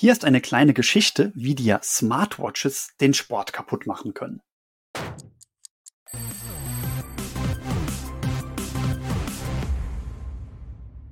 [0.00, 4.40] Hier ist eine kleine Geschichte, wie dir Smartwatches den Sport kaputt machen können.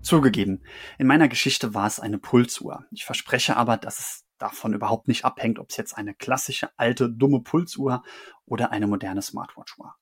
[0.03, 0.63] Zugegeben,
[0.99, 2.85] in meiner Geschichte war es eine Pulsuhr.
[2.93, 7.11] Ich verspreche aber, dass es davon überhaupt nicht abhängt, ob es jetzt eine klassische alte
[7.11, 8.05] dumme Pulsuhr
[8.45, 9.97] oder eine moderne Smartwatch war.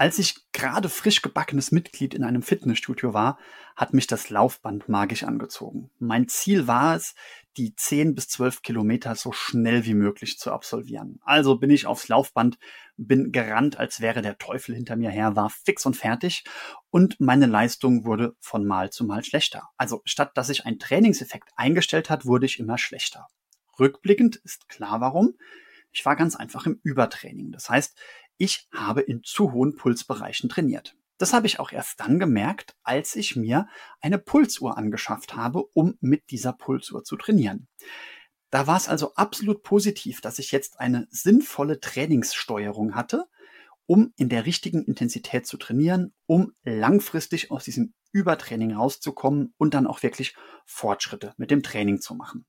[0.00, 3.38] Als ich gerade frisch gebackenes Mitglied in einem Fitnessstudio war,
[3.76, 5.90] hat mich das Laufband magisch angezogen.
[5.98, 7.14] Mein Ziel war es,
[7.58, 11.20] die 10 bis 12 Kilometer so schnell wie möglich zu absolvieren.
[11.22, 12.58] Also bin ich aufs Laufband,
[12.96, 16.44] bin gerannt, als wäre der Teufel hinter mir her, war fix und fertig
[16.88, 19.68] und meine Leistung wurde von Mal zu Mal schlechter.
[19.76, 23.26] Also statt dass sich ein Trainingseffekt eingestellt hat, wurde ich immer schlechter.
[23.78, 25.34] Rückblickend ist klar warum.
[25.92, 27.52] Ich war ganz einfach im Übertraining.
[27.52, 27.98] Das heißt,
[28.38, 30.96] ich habe in zu hohen Pulsbereichen trainiert.
[31.18, 33.68] Das habe ich auch erst dann gemerkt, als ich mir
[34.00, 37.68] eine Pulsuhr angeschafft habe, um mit dieser Pulsuhr zu trainieren.
[38.50, 43.26] Da war es also absolut positiv, dass ich jetzt eine sinnvolle Trainingssteuerung hatte,
[43.86, 49.86] um in der richtigen Intensität zu trainieren, um langfristig aus diesem Übertraining rauszukommen und dann
[49.86, 52.46] auch wirklich Fortschritte mit dem Training zu machen.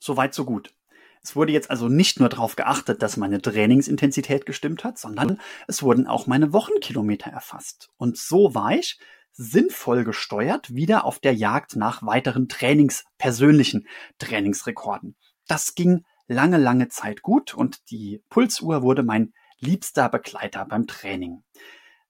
[0.00, 0.74] Soweit, so gut.
[1.22, 5.82] Es wurde jetzt also nicht nur darauf geachtet, dass meine Trainingsintensität gestimmt hat, sondern es
[5.82, 7.90] wurden auch meine Wochenkilometer erfasst.
[7.96, 8.98] Und so war ich
[9.32, 13.86] sinnvoll gesteuert wieder auf der Jagd nach weiteren Trainings, persönlichen
[14.18, 15.16] Trainingsrekorden.
[15.46, 21.42] Das ging lange, lange Zeit gut und die Pulsuhr wurde mein liebster Begleiter beim Training,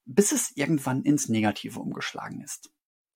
[0.04, 2.70] bis es irgendwann ins Negative umgeschlagen ist.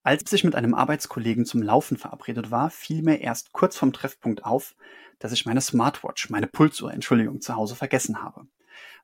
[0.05, 4.45] Als ich mit einem Arbeitskollegen zum Laufen verabredet war, fiel mir erst kurz vom Treffpunkt
[4.45, 4.75] auf,
[5.23, 8.47] dass ich meine Smartwatch, meine Pulsuhr, Entschuldigung, zu Hause vergessen habe.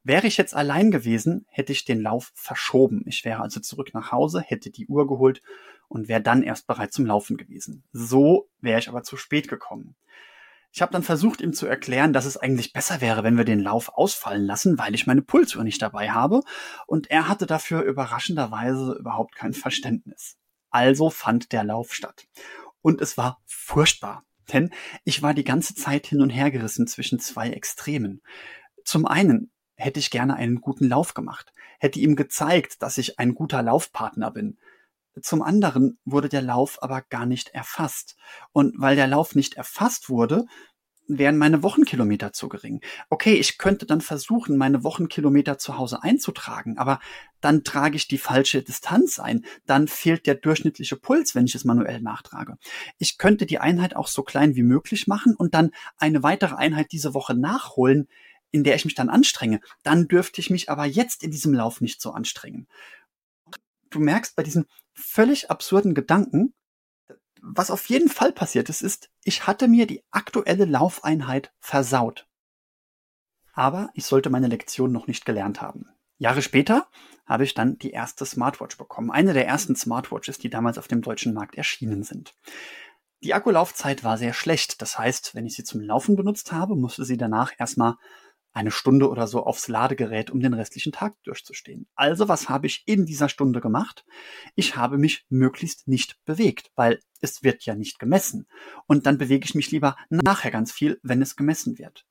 [0.03, 3.03] Wäre ich jetzt allein gewesen, hätte ich den Lauf verschoben.
[3.07, 5.43] Ich wäre also zurück nach Hause, hätte die Uhr geholt
[5.89, 7.85] und wäre dann erst bereit zum Laufen gewesen.
[7.93, 9.97] So wäre ich aber zu spät gekommen.
[10.73, 13.61] Ich habe dann versucht, ihm zu erklären, dass es eigentlich besser wäre, wenn wir den
[13.61, 16.43] Lauf ausfallen lassen, weil ich meine Pulsuhr nicht dabei habe.
[16.87, 20.37] Und er hatte dafür überraschenderweise überhaupt kein Verständnis.
[20.71, 22.27] Also fand der Lauf statt.
[22.83, 24.71] Und es war furchtbar, denn
[25.05, 28.23] ich war die ganze Zeit hin und her gerissen zwischen zwei Extremen.
[28.85, 33.35] Zum einen hätte ich gerne einen guten Lauf gemacht, hätte ihm gezeigt, dass ich ein
[33.35, 34.59] guter Laufpartner bin.
[35.23, 38.17] Zum anderen wurde der Lauf aber gar nicht erfasst.
[38.53, 40.47] Und weil der Lauf nicht erfasst wurde,
[41.09, 42.81] wären meine Wochenkilometer zu gering.
[43.09, 47.01] Okay, ich könnte dann versuchen, meine Wochenkilometer zu Hause einzutragen, aber
[47.41, 49.45] dann trage ich die falsche Distanz ein.
[49.67, 52.59] Dann fehlt der durchschnittliche Puls, wenn ich es manuell nachtrage.
[52.99, 56.93] Ich könnte die Einheit auch so klein wie möglich machen und dann eine weitere Einheit
[56.93, 58.07] diese Woche nachholen,
[58.51, 59.61] in der ich mich dann anstrenge.
[59.83, 62.67] Dann dürfte ich mich aber jetzt in diesem Lauf nicht so anstrengen.
[63.91, 66.53] Du merkst bei diesen völlig absurden Gedanken,
[67.43, 72.27] was auf jeden Fall passiert ist, ist, ich hatte mir die aktuelle Laufeinheit versaut.
[73.53, 75.87] Aber ich sollte meine Lektion noch nicht gelernt haben.
[76.19, 76.89] Jahre später
[77.27, 79.11] habe ich dann die erste Smartwatch bekommen.
[79.11, 82.35] Eine der ersten Smartwatches, die damals auf dem deutschen Markt erschienen sind.
[83.23, 84.81] Die Akkulaufzeit war sehr schlecht.
[84.81, 87.97] Das heißt, wenn ich sie zum Laufen benutzt habe, musste sie danach erstmal
[88.53, 91.87] eine Stunde oder so aufs Ladegerät, um den restlichen Tag durchzustehen.
[91.95, 94.05] Also was habe ich in dieser Stunde gemacht?
[94.55, 98.47] Ich habe mich möglichst nicht bewegt, weil es wird ja nicht gemessen.
[98.87, 102.07] Und dann bewege ich mich lieber nachher ganz viel, wenn es gemessen wird.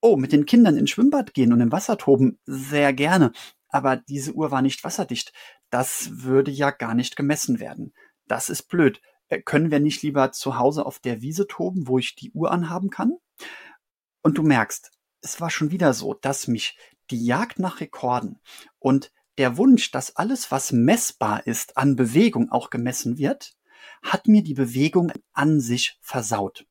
[0.00, 3.32] Oh, mit den Kindern ins Schwimmbad gehen und im Wasser toben, sehr gerne.
[3.68, 5.32] Aber diese Uhr war nicht wasserdicht.
[5.70, 7.94] Das würde ja gar nicht gemessen werden.
[8.26, 9.00] Das ist blöd.
[9.28, 12.50] Äh, können wir nicht lieber zu Hause auf der Wiese toben, wo ich die Uhr
[12.50, 13.16] anhaben kann?
[14.22, 14.92] Und du merkst,
[15.22, 16.76] es war schon wieder so, dass mich
[17.10, 18.40] die Jagd nach Rekorden
[18.78, 23.54] und der Wunsch, dass alles, was messbar ist, an Bewegung auch gemessen wird,
[24.02, 26.66] hat mir die Bewegung an sich versaut.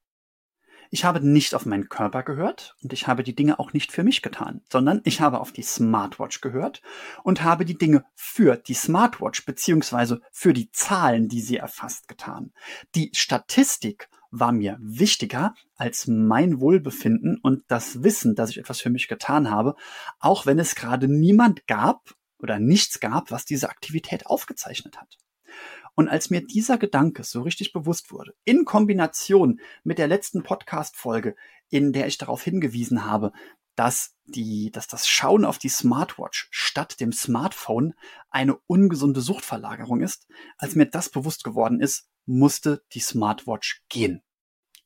[0.94, 4.04] Ich habe nicht auf meinen Körper gehört und ich habe die Dinge auch nicht für
[4.04, 6.82] mich getan, sondern ich habe auf die Smartwatch gehört
[7.24, 12.52] und habe die Dinge für die Smartwatch beziehungsweise für die Zahlen, die sie erfasst, getan.
[12.94, 18.90] Die Statistik war mir wichtiger als mein Wohlbefinden und das Wissen, dass ich etwas für
[18.90, 19.76] mich getan habe,
[20.20, 25.18] auch wenn es gerade niemand gab oder nichts gab, was diese Aktivität aufgezeichnet hat.
[25.96, 31.36] Und als mir dieser Gedanke so richtig bewusst wurde, in Kombination mit der letzten Podcast-Folge,
[31.70, 33.34] in der ich darauf hingewiesen habe,
[33.76, 37.94] dass die, dass das Schauen auf die Smartwatch statt dem Smartphone
[38.30, 40.28] eine ungesunde Suchtverlagerung ist,
[40.58, 44.22] als mir das bewusst geworden ist, musste die Smartwatch gehen.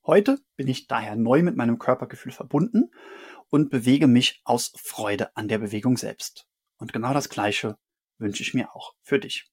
[0.05, 2.91] Heute bin ich daher neu mit meinem Körpergefühl verbunden
[3.49, 6.47] und bewege mich aus Freude an der Bewegung selbst.
[6.77, 7.77] Und genau das Gleiche
[8.17, 9.49] wünsche ich mir auch für dich.